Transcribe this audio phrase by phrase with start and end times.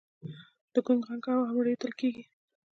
[0.73, 2.23] د ګونګ غږ هم اورېدل کېږي.